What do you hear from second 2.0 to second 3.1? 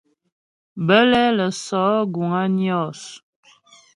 guŋ á Nyos.